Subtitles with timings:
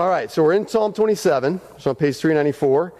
[0.00, 2.94] All right, so we're in Psalm 27, so on page 394,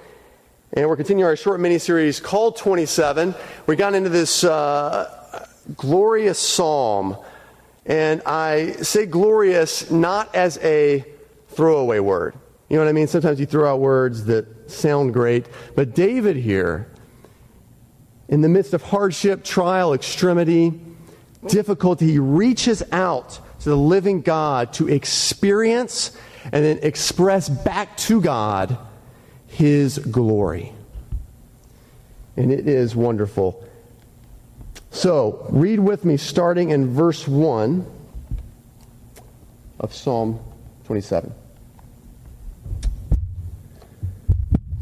[0.74, 3.34] and we're continuing our short mini series called 27.
[3.66, 7.16] We got into this uh, glorious psalm,
[7.86, 11.06] and I say glorious not as a
[11.48, 12.34] throwaway word.
[12.68, 13.06] You know what I mean?
[13.06, 16.86] Sometimes you throw out words that sound great, but David here,
[18.28, 20.78] in the midst of hardship, trial, extremity,
[21.46, 26.14] difficulty, he reaches out to the living God to experience
[26.44, 28.78] and then express back to God
[29.46, 30.72] his glory.
[32.36, 33.66] And it is wonderful.
[34.90, 37.86] So, read with me starting in verse 1
[39.78, 40.40] of Psalm
[40.84, 41.32] 27.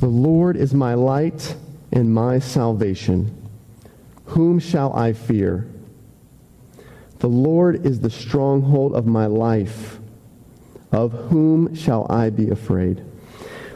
[0.01, 1.57] The Lord is my light
[1.93, 3.35] and my salvation.
[4.27, 5.67] Whom shall I fear?
[7.19, 9.98] The Lord is the stronghold of my life.
[10.91, 13.05] Of whom shall I be afraid?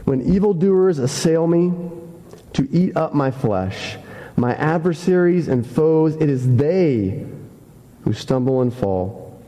[0.05, 1.73] When evildoers assail me
[2.55, 3.97] to eat up my flesh,
[4.37, 7.27] my adversaries and foes, it is they
[8.05, 9.41] who stumble and fall.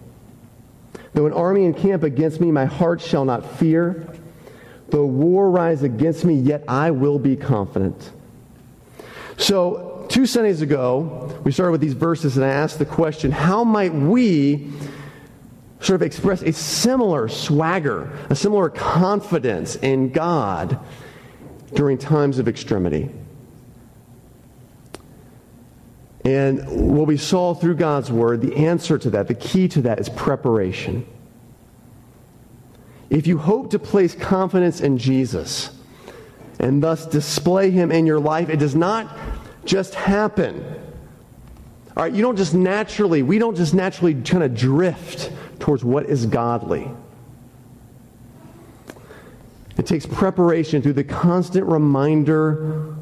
[1.15, 4.15] Though an army encamp against me, my heart shall not fear.
[4.89, 8.11] Though war rise against me, yet I will be confident.
[9.37, 13.65] So, two Sundays ago, we started with these verses, and I asked the question how
[13.65, 14.71] might we
[15.85, 20.79] sort of express a similar swagger, a similar confidence in God
[21.75, 23.11] during times of extremity.
[26.25, 30.01] And what we saw through God's Word, the answer to that, the key to that
[30.01, 31.07] is preparation.
[33.11, 35.71] If you hope to place confidence in Jesus
[36.59, 39.15] and thus display Him in your life, it does not
[39.67, 40.65] just happen.
[41.97, 45.31] All right, you don't just naturally, we don't just naturally kind of drift
[45.65, 46.87] towards what is godly.
[49.79, 52.95] It takes preparation through the constant reminder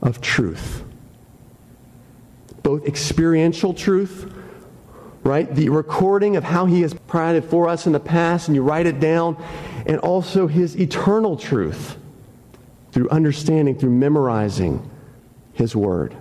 [0.00, 0.82] of truth.
[2.62, 4.32] Both experiential truth,
[5.22, 5.54] right?
[5.54, 8.86] The recording of how he has provided for us in the past, and you write
[8.86, 9.36] it down,
[9.84, 11.98] and also his eternal truth
[12.90, 14.90] through understanding, through memorizing
[15.52, 16.16] his word.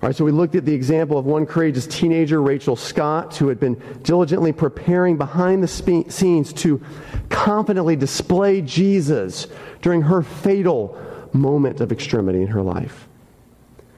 [0.00, 3.48] All right, so we looked at the example of one courageous teenager, Rachel Scott, who
[3.48, 6.80] had been diligently preparing behind the spe- scenes to
[7.30, 9.48] confidently display Jesus
[9.82, 10.96] during her fatal
[11.32, 13.08] moment of extremity in her life.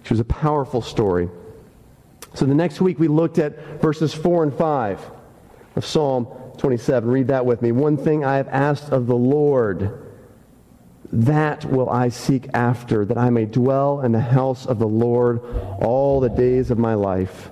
[0.04, 1.28] She was a powerful story.
[2.32, 5.10] So the next week we looked at verses 4 and 5
[5.76, 7.10] of Psalm 27.
[7.10, 7.72] Read that with me.
[7.72, 10.09] One thing I have asked of the Lord
[11.12, 15.40] that will I seek after, that I may dwell in the house of the Lord
[15.80, 17.50] all the days of my life,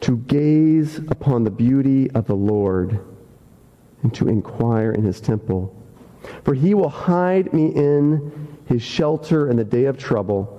[0.00, 3.00] to gaze upon the beauty of the Lord
[4.02, 5.76] and to inquire in his temple.
[6.44, 10.56] For he will hide me in his shelter in the day of trouble.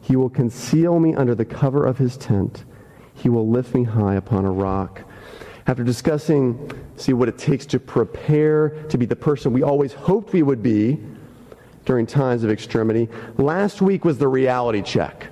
[0.00, 2.64] He will conceal me under the cover of his tent.
[3.14, 5.02] He will lift me high upon a rock.
[5.66, 10.32] After discussing, see what it takes to prepare to be the person we always hoped
[10.32, 11.00] we would be,
[11.84, 13.08] during times of extremity.
[13.36, 15.28] Last week was the reality check.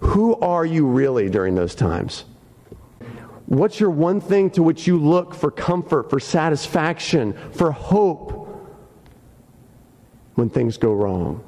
[0.00, 2.24] Who are you really during those times?
[3.46, 8.48] What's your one thing to which you look for comfort, for satisfaction, for hope
[10.34, 11.44] when things go wrong?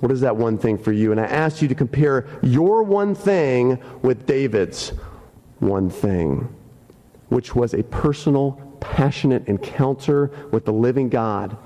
[0.00, 1.12] What is that one thing for you?
[1.12, 4.90] And I asked you to compare your one thing with David's
[5.58, 6.54] one thing,
[7.28, 11.56] which was a personal, passionate encounter with the living God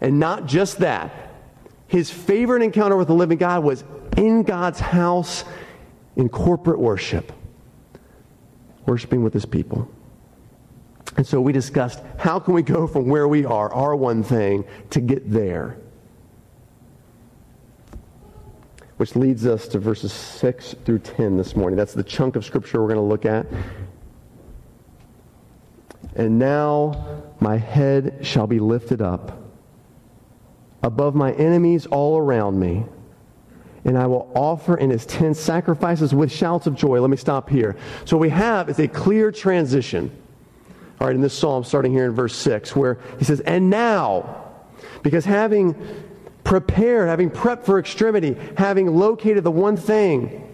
[0.00, 1.12] and not just that,
[1.86, 3.84] his favorite encounter with the living God was
[4.16, 5.44] in God's house
[6.16, 7.32] in corporate worship,
[8.86, 9.90] worshiping with his people.
[11.16, 14.64] And so we discussed how can we go from where we are, our one thing,
[14.90, 15.76] to get there.
[18.96, 21.76] Which leads us to verses 6 through 10 this morning.
[21.76, 23.46] That's the chunk of scripture we're going to look at.
[26.14, 29.39] And now my head shall be lifted up
[30.82, 32.84] above my enemies all around me.
[33.84, 37.00] And I will offer in his tent sacrifices with shouts of joy.
[37.00, 37.76] Let me stop here.
[38.04, 40.10] So we have is a clear transition.
[41.00, 44.52] All right, in this psalm, starting here in verse 6, where he says, And now,
[45.02, 45.74] because having
[46.44, 50.46] prepared, having prepped for extremity, having located the one thing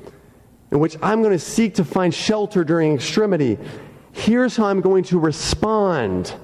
[0.71, 3.59] in which I'm going to seek to find shelter during extremity,
[4.13, 6.35] here's how I'm going to respond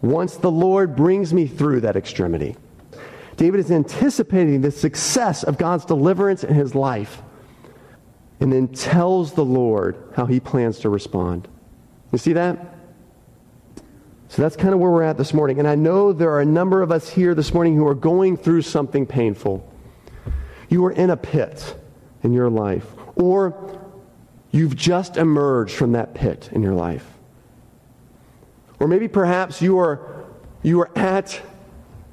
[0.00, 2.56] once the Lord brings me through that extremity.
[3.36, 7.22] David is anticipating the success of God's deliverance in his life
[8.40, 11.48] and then tells the Lord how he plans to respond.
[12.10, 12.76] You see that?
[14.28, 15.58] So that's kind of where we're at this morning.
[15.58, 18.36] And I know there are a number of us here this morning who are going
[18.36, 19.70] through something painful.
[20.68, 21.76] You are in a pit
[22.22, 23.78] in your life, or
[24.50, 27.06] you've just emerged from that pit in your life.
[28.80, 30.24] Or maybe perhaps you are,
[30.62, 31.40] you are at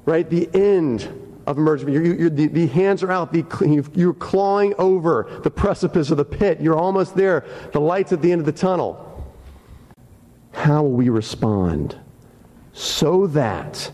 [0.04, 1.08] right the end
[1.46, 1.88] of emerging.
[1.88, 3.32] You're, you're, the, the, hands are out.
[3.32, 3.44] The,
[3.94, 6.60] you're clawing over the precipice of the pit.
[6.60, 7.44] You're almost there.
[7.72, 9.06] The light's at the end of the tunnel.
[10.52, 11.98] How will we respond
[12.72, 13.90] so that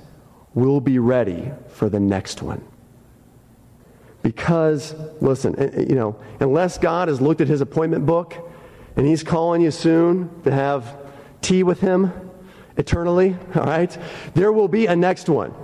[0.54, 2.64] we'll be ready for the next one?
[4.22, 8.34] Because, listen, eh, eh, you know, unless God has looked at his appointment book
[8.96, 10.96] and he's calling you soon to have
[11.42, 12.12] tea with him
[12.76, 13.96] eternally, all right,
[14.34, 15.54] there will be a next one.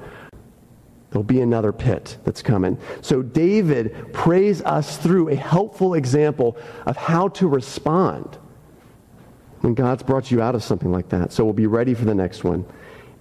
[1.12, 2.78] There'll be another pit that's coming.
[3.02, 6.56] So David prays us through a helpful example
[6.86, 8.38] of how to respond
[9.60, 11.30] when God's brought you out of something like that.
[11.32, 12.64] So we'll be ready for the next one.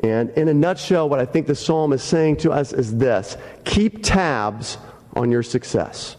[0.04, 3.36] And in a nutshell, what I think the psalm is saying to us is this
[3.66, 4.78] keep tabs
[5.14, 6.16] on your success,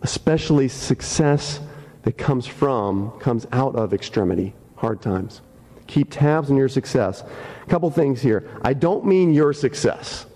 [0.00, 1.60] especially success
[2.02, 5.42] that comes from, comes out of extremity, hard times.
[5.86, 7.22] Keep tabs on your success.
[7.68, 8.48] Couple things here.
[8.62, 10.26] I don't mean your success.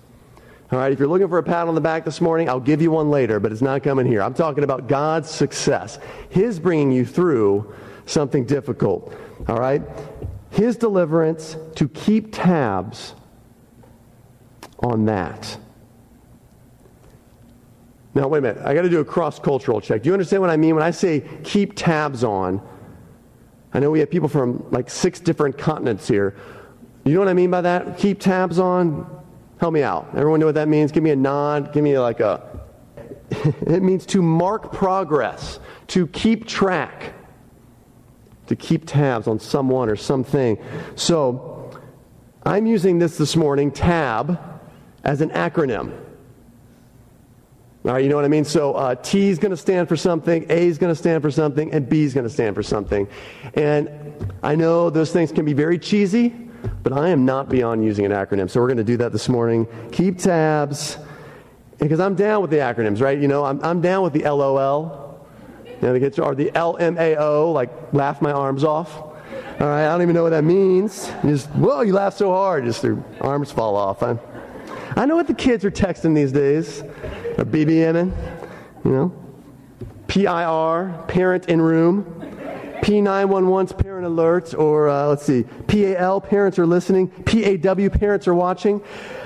[0.73, 2.81] All right, if you're looking for a pat on the back this morning, I'll give
[2.81, 4.23] you one later, but it's not coming here.
[4.23, 5.99] I'm talking about God's success.
[6.29, 7.75] His bringing you through
[8.07, 9.15] something difficult.
[9.49, 9.83] All right?
[10.51, 13.15] His deliverance to keep tabs
[14.79, 15.59] on that.
[18.15, 18.63] Now, wait a minute.
[18.65, 20.03] I got to do a cross cultural check.
[20.03, 22.61] Do you understand what I mean when I say keep tabs on?
[23.73, 26.37] I know we have people from like six different continents here.
[27.05, 27.99] You know what I mean by that?
[27.99, 29.21] Keep tabs on?
[29.59, 30.09] Help me out.
[30.15, 30.93] Everyone know what that means?
[30.93, 31.73] Give me a nod.
[31.73, 32.61] Give me like a.
[33.31, 37.15] it means to mark progress, to keep track,
[38.49, 40.59] to keep tabs on someone or something.
[40.97, 41.71] So
[42.45, 44.39] I'm using this this morning, tab,
[45.05, 45.93] as an acronym.
[47.85, 48.45] All right, you know what I mean?
[48.45, 51.31] So uh, T is going to stand for something, A is going to stand for
[51.31, 53.09] something, and B is going to stand for something.
[53.55, 53.91] And
[54.43, 56.50] I know those things can be very cheesy,
[56.83, 58.51] but I am not beyond using an acronym.
[58.51, 59.67] So we're going to do that this morning.
[59.93, 60.99] Keep tabs,
[61.79, 63.19] because I'm down with the acronyms, right?
[63.19, 65.27] You know, I'm, I'm down with the LOL,
[65.67, 68.97] you know, the or the LMAO, like laugh my arms off.
[69.61, 71.11] All right, I don't even know what that means.
[71.23, 74.03] You just, whoa, you laugh so hard, just your arms fall off.
[74.03, 74.19] I,
[74.97, 78.13] I know what the kids are texting these days or BBMing,
[78.85, 79.13] you know.
[80.09, 82.20] PIR, parent in room.
[82.83, 87.09] P911's parent alert, or uh, let's see, PAL, parents are listening.
[87.09, 88.83] PAW, parents are watching.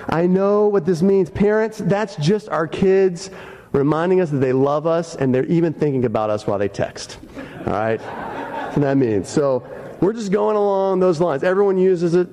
[0.09, 1.31] I know what this means.
[1.31, 3.31] Parents, that's just our kids
[3.73, 7.19] reminding us that they love us and they're even thinking about us while they text.
[7.67, 7.99] All right?
[7.99, 9.29] That's what that means.
[9.29, 9.67] So
[10.01, 11.43] we're just going along those lines.
[11.43, 12.29] Everyone uses it.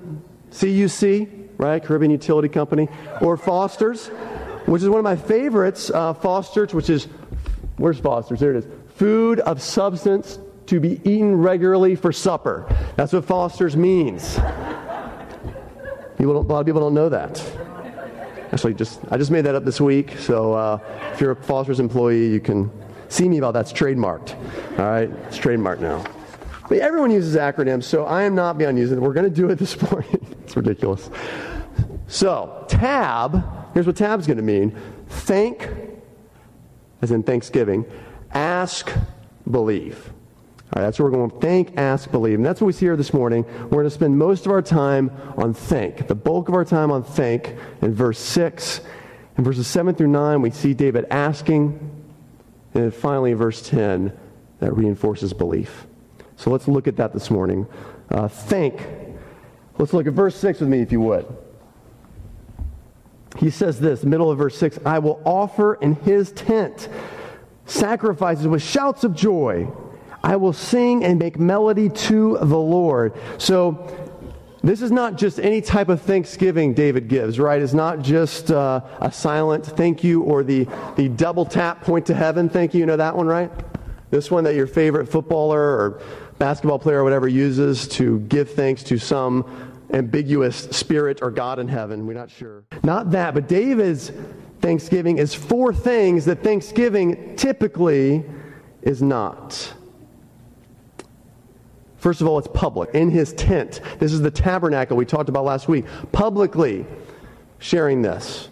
[0.52, 1.84] CUC, right?
[1.84, 2.90] Caribbean Utility Company.
[3.22, 4.12] Or Foster's
[4.66, 7.06] which is one of my favorites, uh, Foster's, which is,
[7.78, 8.40] where's Foster's?
[8.40, 8.68] There it is.
[8.96, 10.40] Food of substance
[10.72, 12.66] to be eaten regularly for supper.
[12.96, 14.36] That's what Foster's means.
[16.18, 17.44] People a lot of people don't know that.
[18.52, 20.18] Actually, just I just made that up this week.
[20.18, 20.80] So uh,
[21.14, 22.72] if you're a Foster's employee, you can
[23.10, 24.36] see me about that's trademarked.
[24.80, 26.04] All right, it's trademarked now.
[26.70, 29.02] But everyone uses acronyms, so I am not beyond using it.
[29.02, 30.26] We're going to do it this morning.
[30.44, 31.10] it's ridiculous.
[32.08, 33.44] So tab
[33.74, 34.76] Here's what tab's going to mean
[35.08, 35.70] thank,
[37.02, 37.86] as in thanksgiving,
[38.34, 38.92] ask,
[39.50, 40.12] believe.
[40.74, 41.42] All right, that's what we're going.
[41.42, 42.36] Thank, ask, believe.
[42.36, 43.44] And that's what we see here this morning.
[43.64, 46.08] We're going to spend most of our time on thank.
[46.08, 48.82] The bulk of our time on thank in verse 6.
[49.38, 51.78] In verses 7 through 9, we see David asking.
[52.74, 54.18] And then finally, in verse 10,
[54.60, 55.88] that reinforces belief.
[56.38, 57.68] So let's look at that this morning.
[58.10, 58.82] Uh, thank.
[59.78, 61.26] Let's look at verse 6 with me, if you would
[63.38, 66.90] he says this, middle of verse 6 I will offer in his tent
[67.66, 69.68] sacrifices with shouts of joy.
[70.24, 73.14] I will sing and make melody to the Lord.
[73.38, 73.98] So,
[74.64, 77.60] this is not just any type of thanksgiving David gives, right?
[77.60, 82.14] It's not just uh, a silent thank you or the, the double tap point to
[82.14, 82.82] heaven thank you.
[82.82, 83.52] You know that one, right?
[84.12, 86.02] This one that your favorite footballer or
[86.38, 91.68] basketball player or whatever uses to give thanks to some ambiguous spirit or God in
[91.68, 92.06] heaven.
[92.06, 92.64] We're not sure.
[92.84, 94.12] Not that, but David's
[94.60, 98.24] thanksgiving is four things that thanksgiving typically
[98.84, 99.74] is not.
[102.02, 103.80] First of all, it's public, in his tent.
[104.00, 105.86] This is the tabernacle we talked about last week.
[106.12, 106.84] Publicly
[107.60, 108.50] sharing this.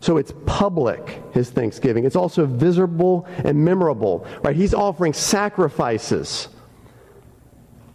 [0.00, 2.06] So it's public, his thanksgiving.
[2.06, 4.56] It's also visible and memorable, right?
[4.56, 6.48] He's offering sacrifices,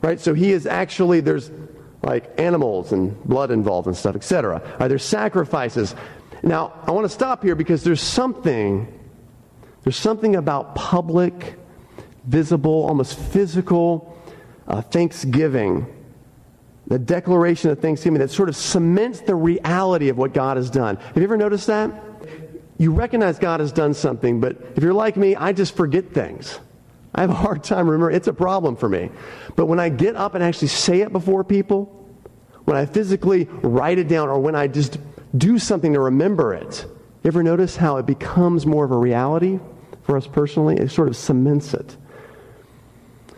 [0.03, 0.19] right?
[0.19, 1.49] So he is actually, there's
[2.03, 4.61] like animals and blood involved and stuff, etc.
[4.79, 5.95] Right, there's sacrifices.
[6.43, 8.87] Now, I want to stop here because there's something,
[9.81, 11.55] there's something about public,
[12.25, 14.12] visible, almost physical
[14.67, 15.85] uh, thanksgiving,
[16.87, 20.97] the declaration of thanksgiving that sort of cements the reality of what God has done.
[20.97, 21.91] Have you ever noticed that?
[22.77, 26.59] You recognize God has done something, but if you're like me, I just forget things.
[27.15, 28.15] I have a hard time remembering.
[28.15, 29.11] It's a problem for me.
[29.55, 31.85] But when I get up and actually say it before people,
[32.65, 34.97] when I physically write it down, or when I just
[35.37, 36.85] do something to remember it,
[37.23, 39.59] you ever notice how it becomes more of a reality
[40.03, 40.77] for us personally?
[40.77, 41.95] It sort of cements it.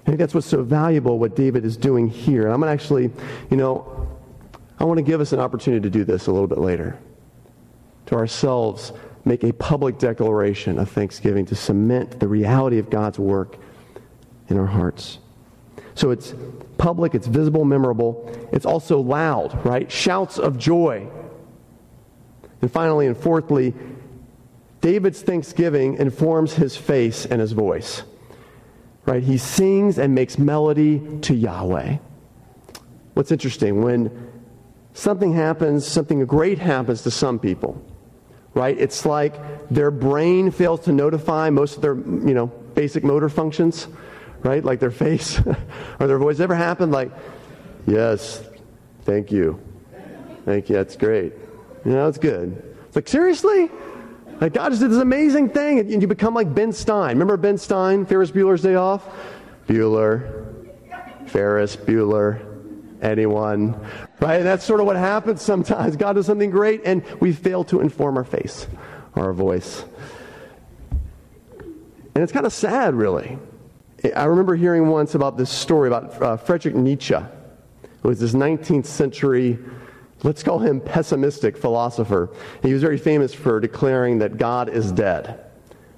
[0.05, 2.43] I think that's what's so valuable, what David is doing here.
[2.43, 3.09] And I'm going to actually,
[3.49, 4.07] you know,
[4.79, 6.99] I want to give us an opportunity to do this a little bit later.
[8.07, 8.93] To ourselves,
[9.23, 13.57] make a public declaration of thanksgiving to cement the reality of God's work
[14.47, 15.17] in our hearts.
[15.95, 16.35] So it's
[16.77, 18.29] public, it's visible, memorable.
[18.51, 19.91] It's also loud, right?
[19.91, 21.07] Shouts of joy.
[22.61, 23.73] And finally and fourthly,
[24.81, 28.03] David's thanksgiving informs his face and his voice.
[29.05, 29.23] Right?
[29.23, 31.97] He sings and makes melody to Yahweh.
[33.13, 34.31] What's interesting, when
[34.93, 37.81] something happens, something great happens to some people,
[38.53, 38.77] right?
[38.77, 39.35] It's like
[39.69, 43.87] their brain fails to notify most of their, you know, basic motor functions
[44.45, 44.63] right?
[44.63, 45.39] Like their face
[45.99, 46.39] or their voice.
[46.39, 46.91] Ever happened?
[46.91, 47.11] Like,
[47.87, 48.43] yes,
[49.01, 49.59] thank you.
[50.45, 50.75] Thank you.
[50.75, 51.33] That's great.
[51.83, 52.75] You know, it's good.
[52.87, 53.69] It's like, seriously?
[54.41, 55.79] Like, God just did this amazing thing.
[55.79, 57.09] And you become like Ben Stein.
[57.09, 59.07] Remember Ben Stein, Ferris Bueller's Day Off?
[59.67, 60.45] Bueller,
[61.27, 62.41] Ferris, Bueller,
[63.01, 63.73] anyone.
[64.19, 64.37] Right?
[64.37, 65.95] And that's sort of what happens sometimes.
[65.95, 68.67] God does something great, and we fail to inform our face
[69.15, 69.85] our voice.
[71.59, 73.37] And it's kind of sad, really.
[74.15, 77.15] I remember hearing once about this story about uh, Nietzsche,
[78.01, 79.57] who was this 19th century,
[80.23, 82.29] let's call him pessimistic philosopher.
[82.61, 85.45] He was very famous for declaring that God is dead.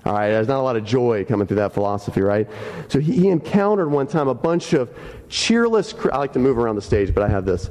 [0.05, 2.47] All right, there's not a lot of joy coming through that philosophy, right?
[2.87, 4.97] So he, he encountered one time a bunch of
[5.27, 7.69] cheerless, I like to move around the stage, but I have this.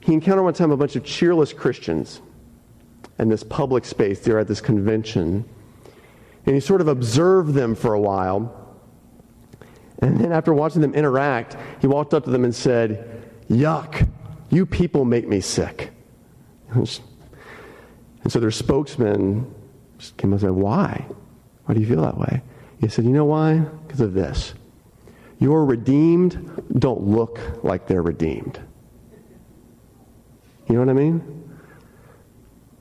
[0.00, 2.22] He encountered one time a bunch of cheerless Christians
[3.20, 4.20] in this public space.
[4.20, 5.44] They were at this convention.
[6.46, 8.56] And he sort of observed them for a while.
[9.98, 14.08] And then after watching them interact, he walked up to them and said, Yuck,
[14.50, 15.92] you people make me sick.
[16.72, 16.88] And
[18.28, 19.52] so their spokesman
[20.16, 21.06] came up and said, Why?
[21.64, 22.42] Why do you feel that way?
[22.80, 23.58] He said, You know why?
[23.86, 24.54] Because of this.
[25.38, 28.60] Your redeemed don't look like they're redeemed.
[30.68, 31.36] You know what I mean?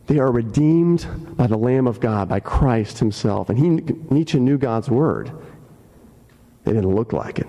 [0.07, 1.07] They are redeemed
[1.37, 3.49] by the Lamb of God, by Christ Himself.
[3.49, 3.69] And he,
[4.13, 5.31] Nietzsche knew God's Word.
[6.63, 7.47] They didn't look like it.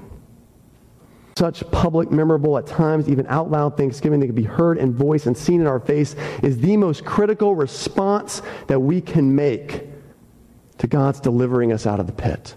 [1.36, 5.26] Such public, memorable, at times even out loud thanksgiving that can be heard and voiced
[5.26, 9.86] and seen in our face is the most critical response that we can make
[10.78, 12.54] to God's delivering us out of the pit.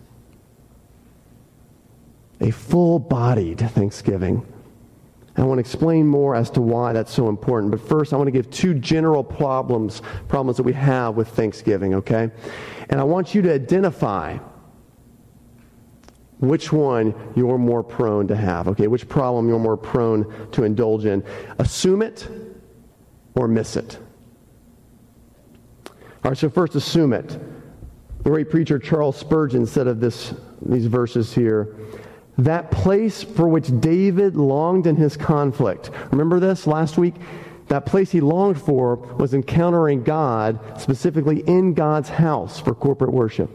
[2.41, 4.45] A full bodied thanksgiving.
[5.35, 7.71] I want to explain more as to why that's so important.
[7.71, 11.95] But first, I want to give two general problems, problems that we have with Thanksgiving,
[11.95, 12.29] okay?
[12.89, 14.37] And I want you to identify
[16.43, 18.87] which one you're more prone to have, okay?
[18.87, 21.23] Which problem you're more prone to indulge in.
[21.57, 22.27] Assume it
[23.35, 23.97] or miss it.
[25.87, 27.29] All right, so first, assume it.
[28.23, 31.75] The great preacher Charles Spurgeon said of this, these verses here
[32.39, 35.91] that place for which David longed in his conflict.
[36.11, 37.13] Remember this last week?
[37.67, 43.51] That place he longed for was encountering God, specifically in God's house for corporate worship.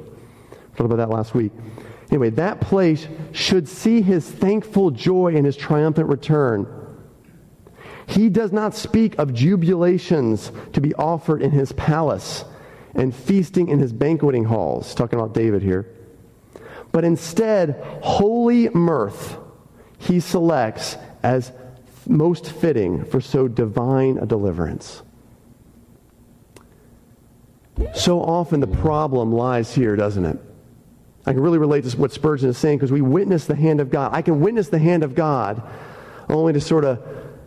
[0.77, 1.51] Talked about that last week.
[2.11, 6.67] Anyway, that place should see his thankful joy and his triumphant return.
[8.07, 12.45] He does not speak of jubilations to be offered in his palace
[12.95, 15.87] and feasting in his banqueting halls, talking about David here.
[16.91, 19.37] But instead, holy mirth
[19.99, 21.53] he selects as
[22.07, 25.03] most fitting for so divine a deliverance.
[27.95, 30.48] So often the problem lies here, doesn't it?
[31.29, 33.91] I can really relate to what Spurgeon is saying because we witness the hand of
[33.91, 34.15] God.
[34.15, 35.63] I can witness the hand of God
[36.31, 37.05] only to sort of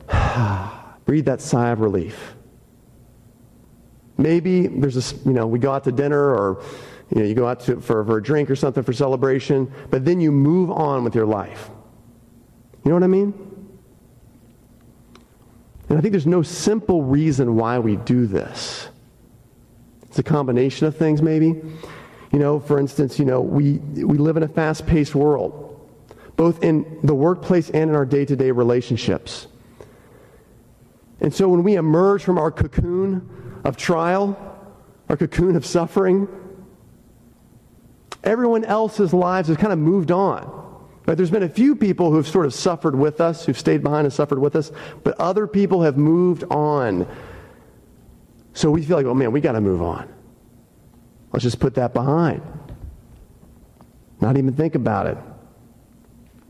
[1.06, 2.36] breathe that sigh of relief.
[4.20, 6.64] Maybe there's a, you know, we go out to dinner or
[7.10, 10.06] you know, you go out to, for, for a drink or something for celebration, but
[10.06, 11.72] then you move on with your life.
[12.86, 13.34] You know what I mean?
[15.90, 18.90] And I think there's no simple reason why we do this.
[20.04, 21.60] It's a combination of things, maybe.
[22.32, 25.68] You know, for instance, you know, we, we live in a fast paced world,
[26.38, 29.48] both in the workplace and in our day to day relationships.
[31.20, 34.38] And so when we emerge from our cocoon of trial,
[35.10, 36.28] our cocoon of suffering,
[38.24, 40.60] everyone else's lives have kind of moved on.
[41.06, 41.18] Right?
[41.18, 44.14] There's been a few people who've sort of suffered with us, who've stayed behind and
[44.14, 44.72] suffered with us,
[45.04, 47.08] but other people have moved on.
[48.54, 50.12] So we feel like, oh man, we got to move on.
[51.32, 52.42] Let's just put that behind.
[54.20, 55.18] Not even think about it.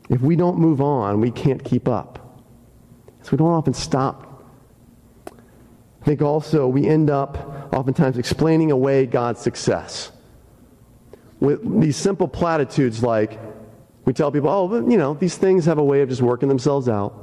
[0.10, 2.18] If we don't move on, we can't keep up.
[3.22, 4.44] So we don't often stop.
[5.28, 10.12] I think also we end up oftentimes explaining away God's success
[11.42, 13.38] with these simple platitudes like,
[14.06, 16.48] we tell people, oh, but, you know, these things have a way of just working
[16.48, 17.14] themselves out.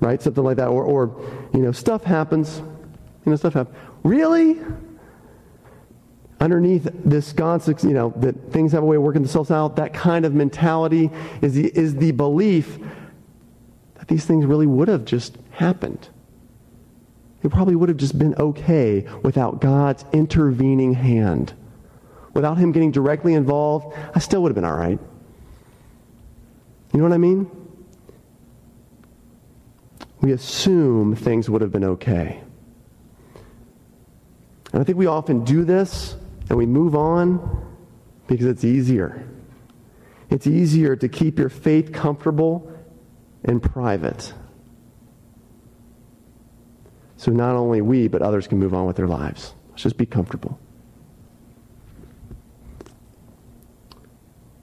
[0.00, 0.20] Right?
[0.20, 0.68] Something like that.
[0.68, 2.58] Or, or you know, stuff happens.
[2.58, 3.76] You know, stuff happens.
[4.02, 4.60] Really?
[6.44, 9.94] Underneath this concept, you know, that things have a way of working themselves out, that
[9.94, 11.10] kind of mentality
[11.40, 12.78] is the, is the belief
[13.94, 16.10] that these things really would have just happened.
[17.42, 21.54] It probably would have just been okay without God's intervening hand.
[22.34, 24.98] Without Him getting directly involved, I still would have been all right.
[26.92, 27.50] You know what I mean?
[30.20, 32.42] We assume things would have been okay.
[34.74, 36.16] And I think we often do this
[36.48, 37.76] and we move on
[38.26, 39.26] because it's easier.
[40.30, 42.70] It's easier to keep your faith comfortable
[43.44, 44.32] and private.
[47.16, 49.54] So not only we, but others can move on with their lives.
[49.70, 50.58] Let's just be comfortable.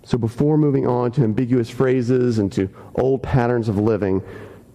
[0.04, 4.22] So before moving on to ambiguous phrases and to old patterns of living,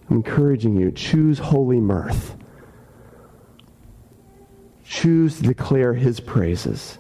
[0.09, 2.37] I'm encouraging you choose holy mirth.
[4.89, 6.99] Choose to declare his praises.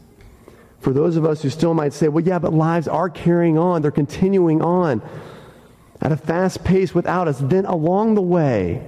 [0.81, 3.83] For those of us who still might say, well, yeah, but lives are carrying on,
[3.83, 5.03] they're continuing on
[6.01, 8.87] at a fast pace without us, then along the way,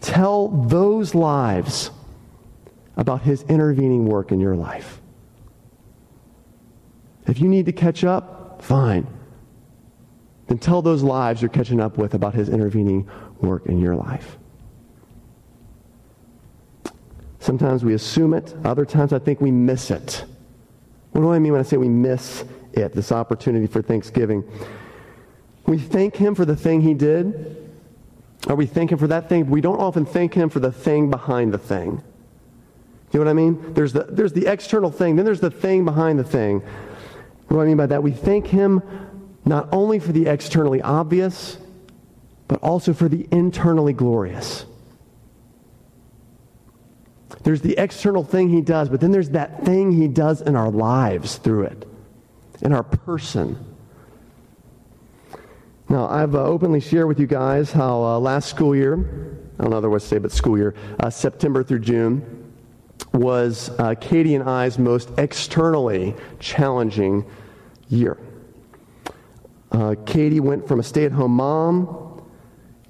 [0.00, 1.90] tell those lives
[2.96, 5.00] about his intervening work in your life.
[7.26, 9.06] If you need to catch up, Fine.
[10.48, 13.08] Then tell those lives you're catching up with about his intervening
[13.40, 14.38] work in your life.
[17.46, 18.56] Sometimes we assume it.
[18.64, 20.24] Other times I think we miss it.
[21.12, 24.42] What do I mean when I say we miss it, this opportunity for Thanksgiving?
[25.64, 27.70] We thank him for the thing he did.
[28.48, 29.48] Or we thank him for that thing.
[29.48, 32.02] We don't often thank him for the thing behind the thing.
[33.12, 33.74] You know what I mean?
[33.74, 36.62] There's the, there's the external thing, then there's the thing behind the thing.
[37.46, 38.02] What do I mean by that?
[38.02, 38.82] We thank Him
[39.44, 41.58] not only for the externally obvious,
[42.48, 44.66] but also for the internally glorious.
[47.46, 50.68] There's the external thing He does, but then there's that thing He does in our
[50.68, 51.88] lives through it,
[52.60, 53.56] in our person.
[55.88, 59.70] Now, I've uh, openly shared with you guys how uh, last school year, I don't
[59.70, 62.52] know other ways to say, but school year, uh, September through June,
[63.14, 67.24] was uh, Katie and I's most externally challenging
[67.88, 68.18] year.
[69.70, 72.24] Uh, Katie went from a stay at home mom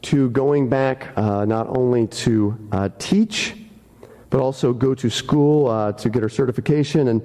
[0.01, 2.57] to going back uh, not only to
[2.99, 3.55] teach,
[4.31, 7.09] but also go to school uh, to get her certification.
[7.09, 7.23] And,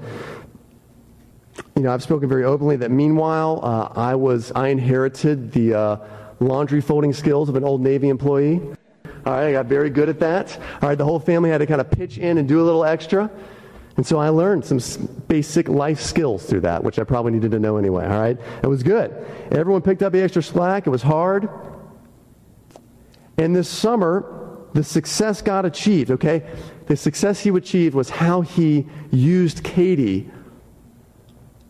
[1.76, 6.00] you know, I've spoken very openly that meanwhile, uh, I, was, I inherited the
[6.40, 8.62] laundry folding skills of an old Navy employee.
[9.26, 10.58] All right, I got very good at that.
[10.82, 12.84] All right, the whole family had to kind of pitch in and do a little
[12.84, 13.30] extra.
[13.98, 14.80] And so I learned some
[15.28, 18.38] basic life skills through that, which I probably needed to know anyway, all right?
[18.64, 19.12] It was good.
[19.52, 20.88] Everyone picked up the extra slack.
[20.88, 21.50] It was hard.
[23.38, 26.50] And this summer, the success got achieved, okay?
[26.92, 30.30] The success he achieved was how he used Katie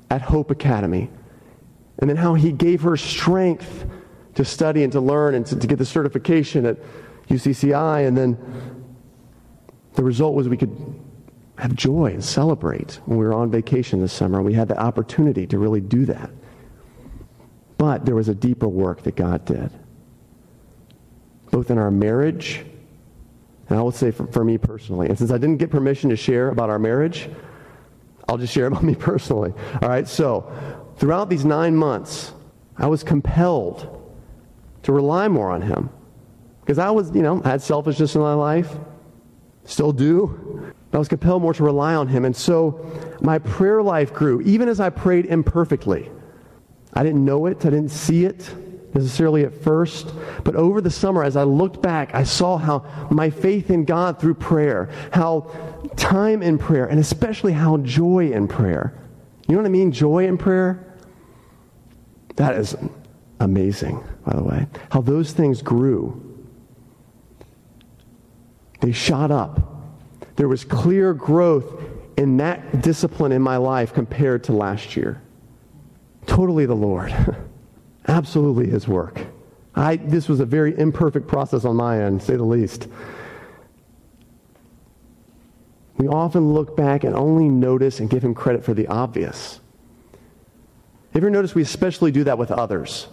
[0.10, 1.12] at Hope Academy.
[2.00, 3.86] And then how he gave her strength
[4.34, 6.78] to study and to learn and to, to get the certification at
[7.30, 8.36] UCCI, and then
[9.94, 10.76] the result was we could
[11.60, 14.42] have joy and celebrate when we were on vacation this summer.
[14.42, 16.32] We had the opportunity to really do that.
[17.78, 19.70] But there was a deeper work that God did,
[21.52, 22.66] both in our marriage,
[23.72, 25.08] and I would say for, for me personally.
[25.08, 27.30] And since I didn't get permission to share about our marriage,
[28.28, 29.54] I'll just share about me personally.
[29.82, 30.52] All right, so
[30.98, 32.34] throughout these nine months,
[32.78, 33.98] I was compelled
[34.84, 35.90] to rely more on Him
[36.60, 38.76] because I was, you know, had selfishness in my life,
[39.64, 40.74] still do.
[40.92, 42.26] I was compelled more to rely on him.
[42.26, 42.86] And so
[43.22, 46.12] my prayer life grew, even as I prayed imperfectly.
[46.94, 48.54] I didn't know it, I didn't see it
[48.94, 50.14] necessarily at first.
[50.44, 54.20] But over the summer, as I looked back, I saw how my faith in God
[54.20, 55.52] through prayer, how
[55.96, 58.94] time in prayer, and especially how joy in prayer.
[59.48, 59.92] You know what I mean?
[59.92, 60.86] Joy in prayer?
[62.36, 62.76] That is
[63.40, 64.68] amazing, by the way.
[64.92, 66.28] How those things grew
[68.80, 69.60] They shot up.
[70.38, 71.84] There was clear growth
[72.18, 75.22] in that discipline in my life compared to last year.
[76.26, 77.14] Totally the Lord.
[78.08, 79.22] Absolutely His work.
[79.76, 82.88] I, this was a very imperfect process on my end, say the least.
[85.98, 89.60] We often look back and only notice and give Him credit for the obvious.
[91.14, 93.08] Have you ever noticed we especially do that with others?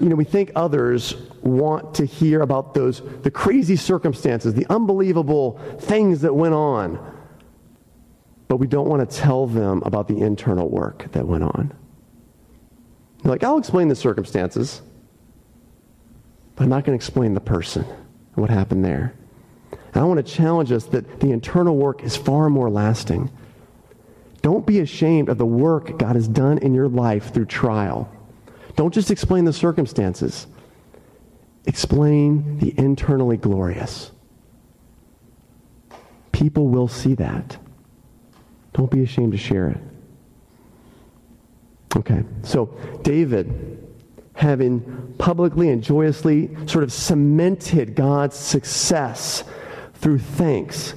[0.00, 5.60] You know, we think others want to hear about those, the crazy circumstances, the unbelievable
[5.80, 6.98] things that went on,
[8.48, 11.74] but we don't want to tell them about the internal work that went on.
[13.22, 14.82] You're like, I'll explain the circumstances,
[16.56, 19.14] but I'm not going to explain the person and what happened there.
[19.70, 23.30] And I want to challenge us that the internal work is far more lasting.
[24.40, 28.10] Don't be ashamed of the work God has done in your life through trial.
[28.74, 30.46] Don't just explain the circumstances.
[31.66, 34.10] Explain the internally glorious.
[36.32, 37.56] People will see that.
[38.72, 39.78] Don't be ashamed to share it.
[41.96, 42.66] Okay, so
[43.02, 43.86] David,
[44.34, 49.44] having publicly and joyously sort of cemented God's success
[49.94, 50.94] through thanks,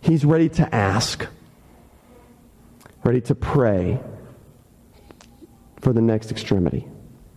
[0.00, 1.26] he's ready to ask
[3.08, 3.98] ready to pray
[5.80, 6.86] for the next extremity.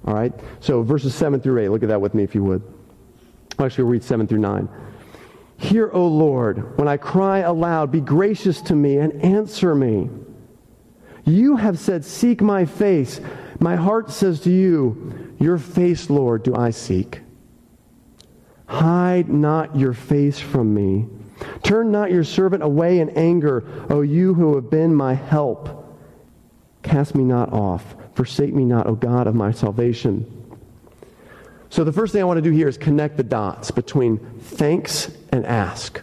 [0.05, 0.33] All right?
[0.59, 2.61] So verses 7 through 8, look at that with me if you would.
[3.57, 4.67] Actually, we'll read 7 through 9.
[5.57, 10.09] Hear, O Lord, when I cry aloud, be gracious to me and answer me.
[11.25, 13.21] You have said, Seek my face.
[13.59, 17.21] My heart says to you, Your face, Lord, do I seek.
[18.65, 21.05] Hide not your face from me.
[21.63, 25.99] Turn not your servant away in anger, O you who have been my help.
[26.83, 27.95] Cast me not off.
[28.15, 30.25] Forsake me not, O God of my salvation.
[31.69, 35.09] So, the first thing I want to do here is connect the dots between thanks
[35.31, 36.01] and ask.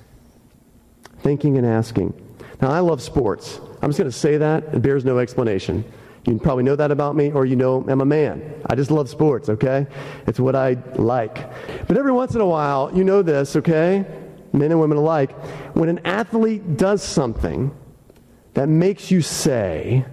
[1.20, 2.14] Thinking and asking.
[2.60, 3.60] Now, I love sports.
[3.82, 4.64] I'm just going to say that.
[4.74, 5.84] It bears no explanation.
[6.26, 8.62] You probably know that about me, or you know I'm a man.
[8.66, 9.86] I just love sports, okay?
[10.26, 11.34] It's what I like.
[11.86, 14.04] But every once in a while, you know this, okay?
[14.52, 15.32] men and women alike,
[15.74, 17.74] when an athlete does something
[18.54, 20.04] that makes you say,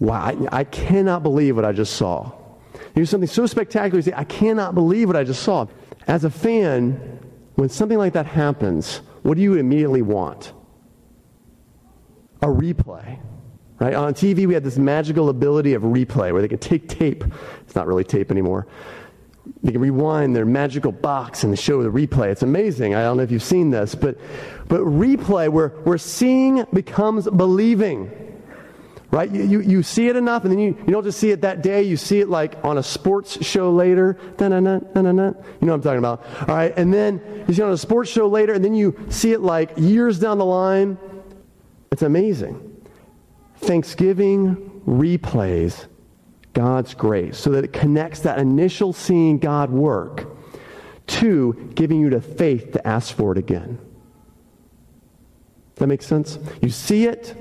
[0.00, 2.32] Wow, I, I cannot believe what I just saw.
[2.74, 5.66] You do something so spectacular, you say, I cannot believe what I just saw.
[6.06, 7.20] As a fan,
[7.54, 10.52] when something like that happens, what do you immediately want?
[12.44, 13.18] A replay.
[13.80, 13.94] Right?
[13.94, 17.24] On TV, we had this magical ability of replay where they can take tape.
[17.62, 18.68] It's not really tape anymore
[19.62, 22.28] they can rewind their magical box and show the replay.
[22.30, 22.94] It's amazing.
[22.94, 24.18] I don't know if you've seen this, but,
[24.68, 28.10] but replay where, where seeing becomes believing.
[29.10, 29.30] Right?
[29.30, 31.62] You, you, you see it enough, and then you, you don't just see it that
[31.62, 34.18] day, you see it like on a sports show later.
[34.40, 36.24] You know what I'm talking about.
[36.40, 38.98] All right, and then you see it on a sports show later, and then you
[39.10, 40.98] see it like years down the line.
[41.94, 42.76] It's amazing.
[43.58, 45.86] Thanksgiving replays
[46.52, 50.26] God's grace so that it connects that initial seeing God work
[51.06, 53.78] to giving you the faith to ask for it again.
[55.74, 56.36] Does that make sense?
[56.60, 57.36] You see it,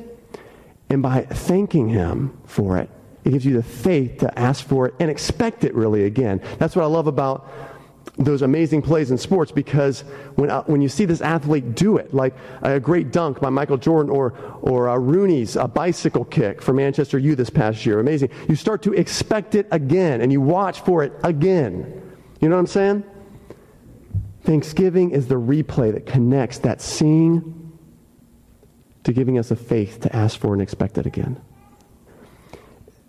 [0.88, 2.92] and by thanking Him for it,
[3.24, 6.42] it gives you the faith to ask for it and expect it really again.
[6.60, 7.50] That's what I love about
[8.18, 10.02] those amazing plays in sports because
[10.36, 13.78] when, uh, when you see this athlete do it, like a great dunk by Michael
[13.78, 18.30] Jordan or, or uh, Rooney's a bicycle kick for Manchester U this past year, amazing,
[18.48, 22.02] you start to expect it again and you watch for it again.
[22.40, 23.04] You know what I'm saying?
[24.42, 27.80] Thanksgiving is the replay that connects that seeing
[29.04, 31.42] to giving us a faith to ask for and expect it again.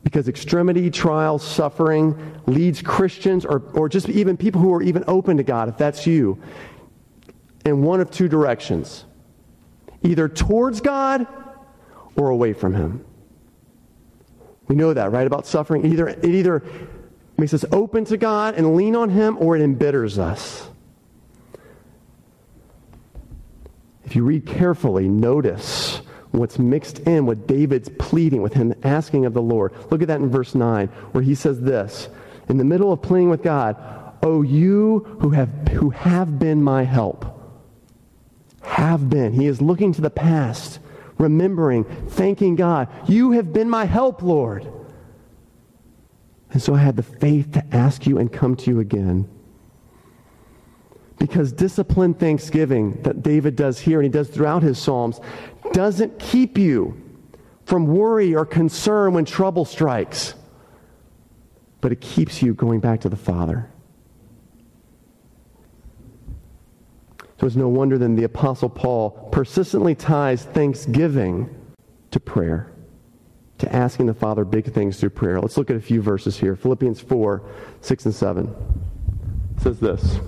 [0.05, 5.39] Because extremity, trial, suffering leads Christians or, or just even people who are even open
[5.39, 6.41] to God, if that's you,
[7.65, 9.05] in one of two directions
[10.05, 11.27] either towards God
[12.15, 13.05] or away from Him.
[14.69, 15.27] We know that, right?
[15.27, 15.85] About suffering.
[15.87, 16.63] Either, it either
[17.37, 20.69] makes us open to God and lean on Him or it embitters us.
[24.05, 26.01] If you read carefully, notice
[26.39, 29.73] what's mixed in with David's pleading, with him asking of the Lord.
[29.91, 32.09] Look at that in verse 9, where he says this
[32.49, 33.77] in the middle of pleading with God,
[34.23, 37.27] Oh, you who have, who have been my help.
[38.63, 39.33] Have been.
[39.35, 40.79] He is looking to the past,
[41.19, 42.89] remembering, thanking God.
[43.07, 44.67] You have been my help, Lord.
[46.51, 49.29] And so I had the faith to ask you and come to you again.
[51.25, 55.21] Because disciplined thanksgiving that David does here and he does throughout his Psalms
[55.73, 57.01] doesn't keep you
[57.65, 60.35] from worry or concern when trouble strikes,
[61.81, 63.71] but it keeps you going back to the Father.
[67.41, 71.49] So it's no wonder then the Apostle Paul persistently ties thanksgiving
[72.11, 72.71] to prayer,
[73.57, 75.41] to asking the Father big things through prayer.
[75.41, 76.55] Let's look at a few verses here.
[76.55, 77.49] Philippians 4
[77.81, 78.55] 6 and 7
[79.57, 80.19] it says this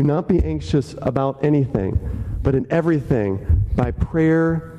[0.00, 2.00] Do not be anxious about anything,
[2.42, 4.78] but in everything, by prayer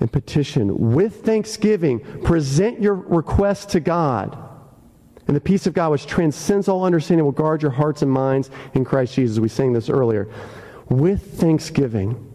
[0.00, 4.34] and petition, with thanksgiving, present your requests to God.
[5.26, 8.48] And the peace of God, which transcends all understanding, will guard your hearts and minds
[8.72, 9.38] in Christ Jesus.
[9.38, 10.30] We sang this earlier.
[10.88, 12.32] With thanksgiving,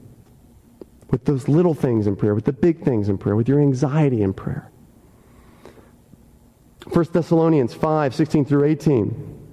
[1.10, 4.22] with those little things in prayer, with the big things in prayer, with your anxiety
[4.22, 4.70] in prayer.
[6.86, 9.48] 1 Thessalonians 5 16 through 18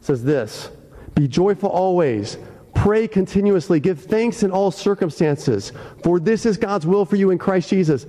[0.00, 0.70] says this
[1.16, 2.38] Be joyful always.
[2.74, 3.80] Pray continuously.
[3.80, 5.72] Give thanks in all circumstances,
[6.04, 8.06] for this is God's will for you in Christ Jesus.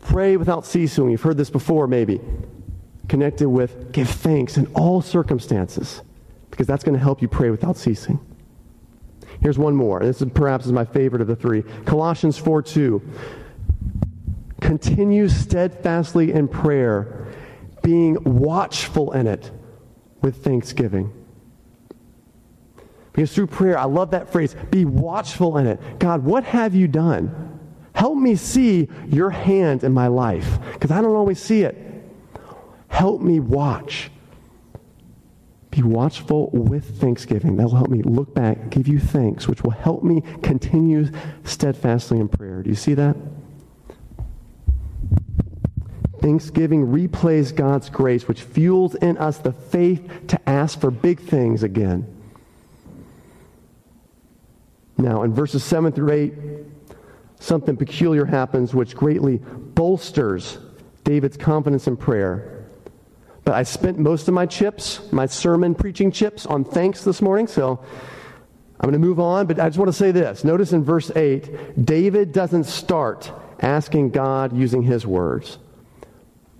[0.00, 1.08] Pray without ceasing.
[1.08, 2.20] You've heard this before, maybe
[3.08, 6.02] connected with give thanks in all circumstances
[6.50, 8.18] because that's going to help you pray without ceasing.
[9.40, 10.00] Here's one more.
[10.00, 11.62] This is perhaps is my favorite of the three.
[11.84, 13.02] Colossians 4 2.
[14.60, 17.26] Continue steadfastly in prayer,
[17.82, 19.50] being watchful in it
[20.20, 21.12] with thanksgiving.
[23.12, 25.98] Because through prayer, I love that phrase, be watchful in it.
[25.98, 27.60] God, what have you done?
[27.94, 31.76] Help me see your hand in my life because I don't always see it.
[32.88, 34.10] Help me watch.
[35.70, 37.56] Be watchful with thanksgiving.
[37.56, 41.08] That will help me look back, give you thanks, which will help me continue
[41.44, 42.62] steadfastly in prayer.
[42.62, 43.16] Do you see that?
[46.20, 51.62] Thanksgiving replays God's grace, which fuels in us the faith to ask for big things
[51.62, 52.06] again.
[55.02, 56.34] Now, in verses 7 through 8,
[57.40, 60.58] something peculiar happens which greatly bolsters
[61.02, 62.66] David's confidence in prayer.
[63.44, 67.48] But I spent most of my chips, my sermon preaching chips, on thanks this morning,
[67.48, 67.84] so
[68.78, 69.48] I'm going to move on.
[69.48, 70.44] But I just want to say this.
[70.44, 75.58] Notice in verse 8, David doesn't start asking God using his words,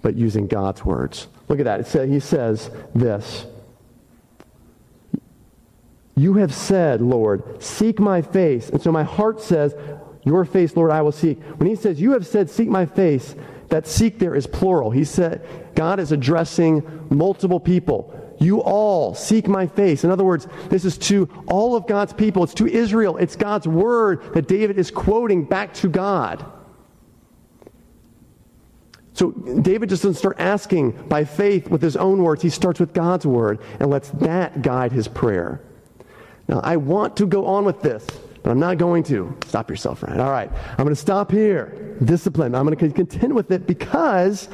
[0.02, 1.28] but using God's words.
[1.46, 1.78] Look at that.
[1.78, 3.46] It says, he says this.
[6.14, 8.68] You have said, Lord, seek my face.
[8.68, 9.74] And so my heart says,
[10.24, 11.40] Your face, Lord, I will seek.
[11.56, 13.34] When he says, You have said, seek my face,
[13.68, 14.90] that seek there is plural.
[14.90, 18.18] He said, God is addressing multiple people.
[18.38, 20.04] You all seek my face.
[20.04, 22.44] In other words, this is to all of God's people.
[22.44, 23.16] It's to Israel.
[23.16, 26.44] It's God's word that David is quoting back to God.
[29.14, 32.42] So David just doesn't start asking by faith with his own words.
[32.42, 35.62] He starts with God's word and lets that guide his prayer.
[36.52, 38.06] Now, I want to go on with this.
[38.42, 39.34] But I'm not going to.
[39.46, 40.20] Stop yourself, Ryan.
[40.20, 40.50] All right.
[40.72, 41.96] I'm going to stop here.
[42.04, 42.54] Discipline.
[42.54, 44.50] I'm going to contend with it because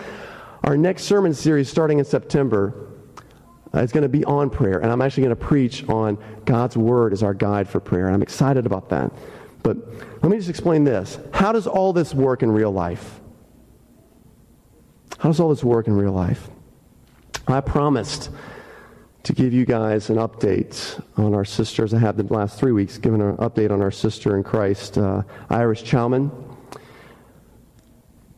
[0.62, 2.86] our next sermon series starting in September
[3.74, 4.78] uh, is going to be on prayer.
[4.78, 8.06] And I'm actually going to preach on God's Word as our guide for prayer.
[8.06, 9.10] And I'm excited about that.
[9.64, 9.76] But
[10.22, 11.18] let me just explain this.
[11.34, 13.18] How does all this work in real life?
[15.18, 16.48] How does all this work in real life?
[17.48, 18.30] I promised
[19.28, 21.92] to give you guys an update on our sisters.
[21.92, 25.22] I have the last three weeks, given an update on our sister in Christ, uh,
[25.50, 26.30] Iris Chauman.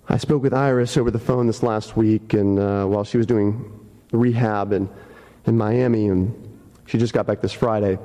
[0.09, 3.27] I spoke with Iris over the phone this last week, and uh, while she was
[3.29, 4.91] doing rehab in,
[5.47, 7.97] in Miami, and she just got back this Friday.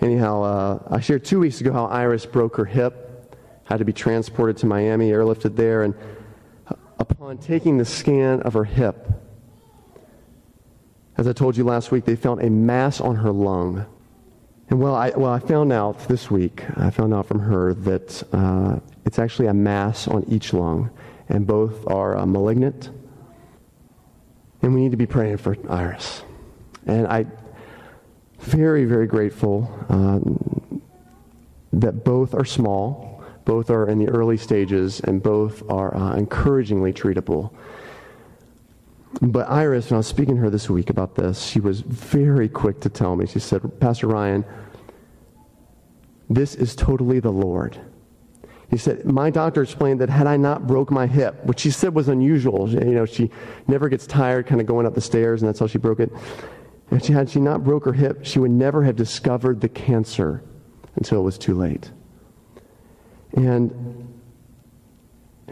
[0.00, 3.92] Anyhow, uh, I shared two weeks ago how Iris broke her hip, had to be
[3.92, 5.94] transported to Miami, airlifted there, and
[6.98, 9.06] upon taking the scan of her hip,
[11.20, 13.84] as I told you last week, they found a mass on her lung.
[14.70, 18.22] And well, I, well, I found out this week, I found out from her that
[18.32, 20.88] uh, it's actually a mass on each lung,
[21.28, 22.88] and both are uh, malignant.
[24.62, 26.22] And we need to be praying for Iris.
[26.86, 27.26] And I,
[28.38, 30.80] very, very grateful um,
[31.74, 36.94] that both are small, both are in the early stages, and both are uh, encouragingly
[36.94, 37.52] treatable.
[39.22, 42.48] But Iris, when I was speaking to her this week about this, she was very
[42.48, 43.26] quick to tell me.
[43.26, 44.44] She said, Pastor Ryan,
[46.30, 47.78] this is totally the Lord.
[48.70, 51.94] He said, My doctor explained that had I not broke my hip, which she said
[51.94, 53.30] was unusual, you know, she
[53.66, 56.10] never gets tired kind of going up the stairs, and that's how she broke it.
[56.90, 60.42] And she had she not broke her hip, she would never have discovered the cancer
[60.96, 61.90] until it was too late.
[63.34, 63.99] And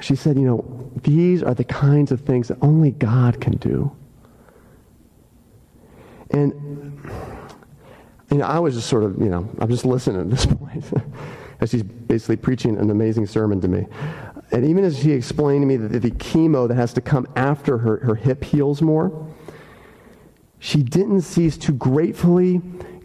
[0.00, 3.94] she said, You know, these are the kinds of things that only God can do.
[6.30, 6.52] And,
[8.30, 10.84] you know, I was just sort of, you know, I'm just listening at this point
[11.61, 13.87] as she's basically preaching an amazing sermon to me.
[14.50, 17.78] And even as she explained to me that the chemo that has to come after
[17.78, 19.26] her, her hip heals more,
[20.58, 22.61] she didn't cease to gratefully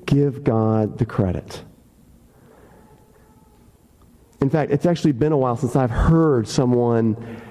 [0.06, 1.64] give God the credit.
[4.44, 7.42] In fact, it's actually been a while since I've heard someone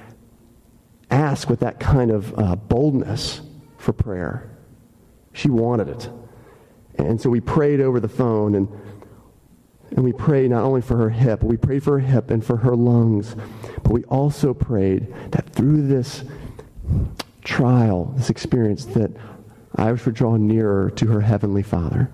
[1.11, 3.41] ask with that kind of uh, boldness
[3.79, 4.51] for prayer.
[5.33, 6.11] She wanted it.
[6.99, 8.69] And so we prayed over the phone and
[9.93, 12.59] and we prayed not only for her hip, we prayed for her hip and for
[12.59, 13.37] her lungs,
[13.83, 16.25] but we also prayed that through this
[17.43, 19.11] trial, this experience, that
[19.77, 22.11] Iris would draw nearer to her Heavenly Father.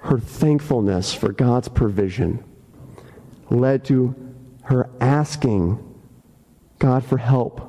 [0.00, 2.44] Her thankfulness for God's provision
[3.50, 4.14] led to
[4.62, 5.84] her asking
[6.78, 7.66] God for help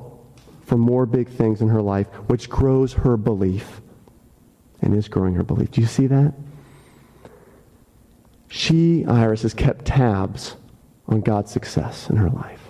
[0.64, 3.80] for more big things in her life, which grows her belief
[4.80, 5.70] and is growing her belief.
[5.70, 6.34] Do you see that?
[8.48, 10.56] She, Iris, has kept tabs
[11.06, 12.60] on God's success in her life.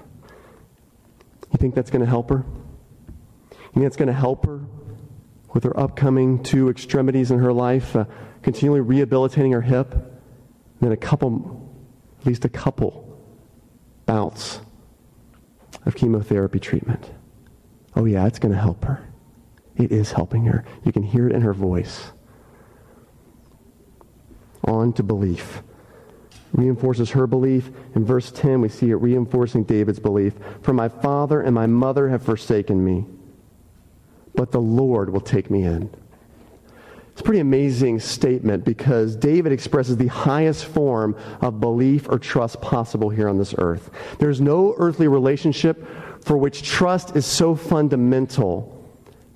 [1.52, 2.44] You think that's going to help her?
[3.50, 4.60] You think it's going to help her
[5.52, 8.04] with her upcoming two extremities in her life, uh,
[8.42, 10.10] continually rehabilitating her hip, and
[10.80, 11.71] then a couple,
[12.22, 13.18] at least a couple
[14.06, 14.60] bouts
[15.84, 17.10] of chemotherapy treatment.
[17.96, 19.08] Oh, yeah, it's going to help her.
[19.76, 20.64] It is helping her.
[20.84, 22.12] You can hear it in her voice.
[24.64, 25.62] On to belief.
[26.52, 27.70] Reinforces her belief.
[27.96, 30.34] In verse 10, we see it reinforcing David's belief.
[30.62, 33.04] For my father and my mother have forsaken me,
[34.36, 35.92] but the Lord will take me in.
[37.12, 42.62] It's a pretty amazing statement because David expresses the highest form of belief or trust
[42.62, 43.90] possible here on this earth.
[44.18, 45.86] There's no earthly relationship
[46.24, 48.82] for which trust is so fundamental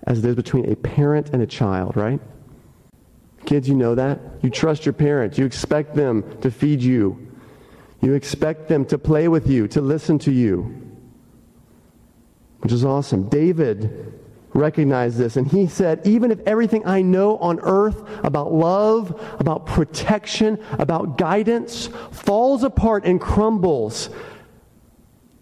[0.04, 2.20] as it is between a parent and a child, right?
[3.44, 4.20] Kids, you know that.
[4.42, 5.36] You trust your parents.
[5.36, 7.30] You expect them to feed you.
[8.00, 10.80] You expect them to play with you, to listen to you,
[12.60, 13.28] which is awesome.
[13.28, 14.15] David
[14.56, 19.66] recognized this, and he said, Even if everything I know on earth about love, about
[19.66, 24.10] protection, about guidance falls apart and crumbles,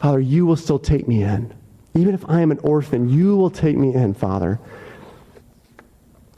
[0.01, 1.55] Father, you will still take me in.
[1.95, 4.61] Even if I am an orphan, you will take me in, Father.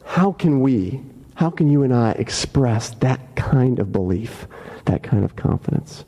[0.05, 1.03] How can we,
[1.35, 4.47] how can you and I express that kind of belief,
[4.85, 6.05] that kind of confidence?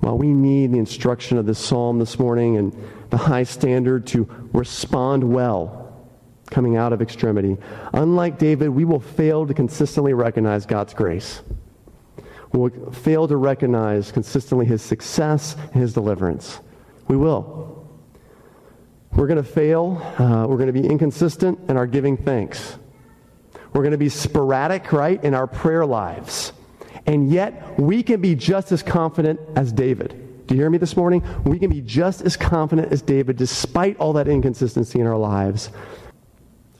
[0.00, 2.74] While we need the instruction of this psalm this morning and
[3.10, 5.94] the high standard to respond well
[6.46, 7.58] coming out of extremity,
[7.92, 11.42] unlike David, we will fail to consistently recognize God's grace
[12.52, 16.60] We will fail to recognize consistently his success and his deliverance.
[17.06, 17.88] We will.
[19.12, 20.00] We're going to fail.
[20.18, 22.78] Uh, we're going to be inconsistent in our giving thanks.
[23.72, 26.52] We're going to be sporadic, right, in our prayer lives.
[27.10, 30.46] And yet, we can be just as confident as David.
[30.46, 31.24] Do you hear me this morning?
[31.42, 35.70] We can be just as confident as David despite all that inconsistency in our lives.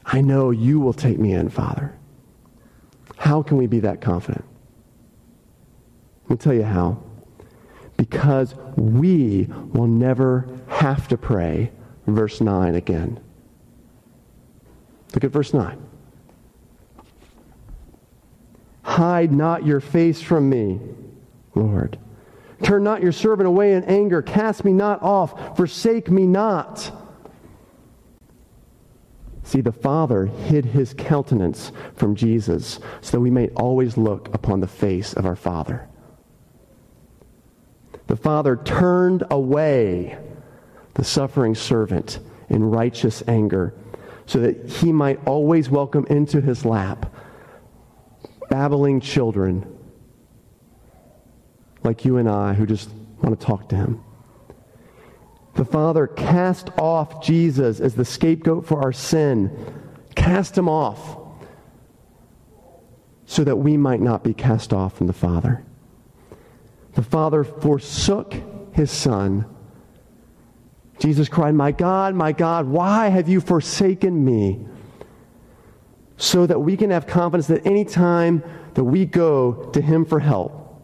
[0.05, 1.93] I know you will take me in, Father.
[3.17, 4.45] How can we be that confident?
[6.23, 7.03] Let me tell you how.
[7.97, 11.73] Because we will never have to pray
[12.07, 13.19] verse 9 again.
[15.13, 15.90] Look at verse 9.
[18.83, 20.79] Hide not your face from me,
[21.55, 21.97] Lord.
[22.63, 24.21] Turn not your servant away in anger.
[24.21, 25.57] Cast me not off.
[25.57, 26.91] Forsake me not.
[29.43, 34.59] See, the Father hid his countenance from Jesus so that we may always look upon
[34.59, 35.87] the face of our Father.
[38.11, 40.17] The father turned away
[40.95, 43.73] the suffering servant in righteous anger
[44.25, 47.13] so that he might always welcome into his lap
[48.51, 49.65] babbling children
[51.83, 52.89] like you and I who just
[53.21, 54.03] want to talk to him.
[55.55, 59.73] The Father cast off Jesus as the scapegoat for our sin,
[60.15, 61.17] cast him off
[63.25, 65.63] so that we might not be cast off from the Father.
[66.95, 68.35] The Father forsook
[68.73, 69.45] his Son.
[70.99, 74.67] Jesus cried, My God, my God, why have you forsaken me?
[76.21, 78.43] So that we can have confidence that any time
[78.75, 80.79] that we go to him for help,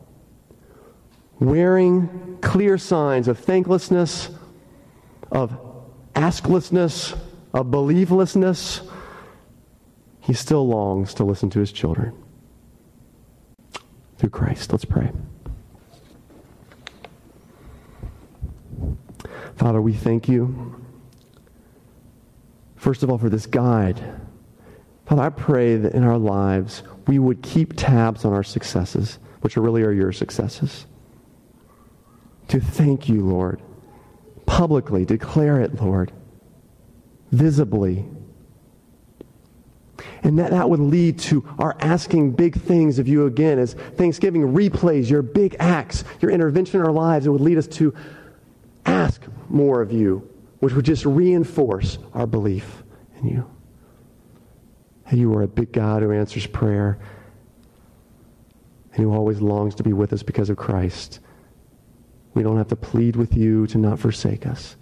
[1.40, 4.32] wearing clear signs of thanklessness,
[5.32, 5.56] of
[6.16, 7.14] asklessness,
[7.54, 8.90] of believelessness,
[10.22, 12.14] he still longs to listen to his children.
[14.18, 14.72] Through Christ.
[14.72, 15.12] Let's pray.
[19.56, 20.84] Father, we thank you,
[22.76, 24.02] first of all, for this guide.
[25.08, 29.56] Father, I pray that in our lives we would keep tabs on our successes, which
[29.56, 30.86] really are your successes.
[32.50, 33.62] To thank you, Lord.
[34.46, 36.12] Publicly declare it, Lord.
[37.32, 38.06] Visibly.
[40.24, 44.42] And that, that would lead to our asking big things of you again as Thanksgiving
[44.54, 47.26] replays your big acts, your intervention in our lives.
[47.26, 47.94] It would lead us to
[48.86, 50.30] ask more of you,
[50.60, 52.84] which would just reinforce our belief
[53.20, 53.57] in you.
[55.10, 57.00] And you are a big God who answers prayer
[58.94, 61.20] and who always longs to be with us because of Christ.
[62.34, 64.76] We don't have to plead with you to not forsake us.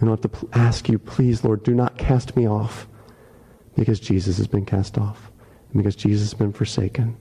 [0.00, 2.86] We don't have to ask you, please, Lord, do not cast me off
[3.76, 5.30] because Jesus has been cast off
[5.72, 7.16] and because Jesus has been forsaken.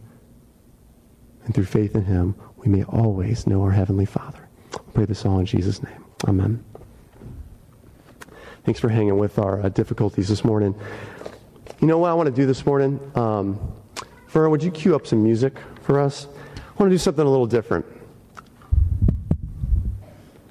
[1.45, 4.47] And through faith in him, we may always know our Heavenly Father.
[4.73, 6.05] I pray this all in Jesus' name.
[6.27, 6.63] Amen.
[8.63, 10.75] Thanks for hanging with our uh, difficulties this morning.
[11.81, 12.99] You know what I want to do this morning?
[13.15, 13.59] Um,
[14.35, 16.27] would you cue up some music for us?
[16.55, 17.87] I want to do something a little different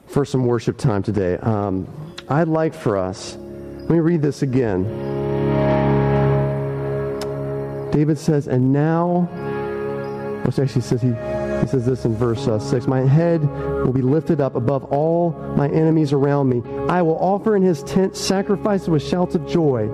[0.09, 1.37] for some worship time today.
[1.37, 1.87] Um,
[2.29, 4.83] I'd like for us, let me read this again.
[7.93, 9.29] David says, and now,
[10.45, 13.41] which actually says he, he says this in verse uh, 6 My head
[13.85, 16.61] will be lifted up above all my enemies around me.
[16.89, 19.89] I will offer in his tent sacrifices with shouts of joy.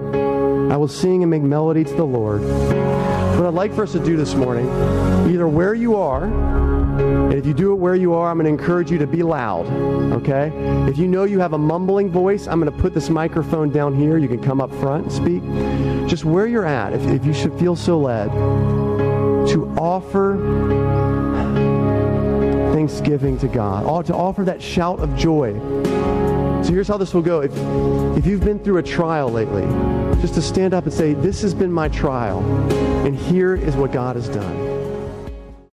[0.71, 2.43] I will sing and make melody to the Lord.
[2.43, 4.69] What I'd like for us to do this morning,
[5.31, 8.63] either where you are, and if you do it where you are, I'm going to
[8.63, 9.67] encourage you to be loud,
[10.15, 10.51] okay?
[10.89, 13.95] If you know you have a mumbling voice, I'm going to put this microphone down
[13.95, 14.17] here.
[14.17, 16.09] You can come up front and speak.
[16.09, 18.31] Just where you're at, if, if you should feel so led,
[19.51, 20.37] to offer
[22.73, 25.53] thanksgiving to God, or to offer that shout of joy.
[26.67, 27.43] So here's how this will go.
[27.43, 27.53] If,
[28.19, 29.63] if you've been through a trial lately,
[30.21, 32.41] just to stand up and say, This has been my trial,
[33.07, 34.76] and here is what God has done.